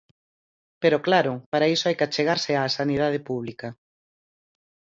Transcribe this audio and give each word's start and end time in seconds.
Pero, 0.81 0.97
claro, 1.07 1.33
para 1.51 1.69
iso 1.75 1.85
hai 1.87 1.95
que 1.97 2.05
achegarse 2.07 2.51
á 2.59 2.61
sanidade 2.79 3.19
pública. 3.29 3.67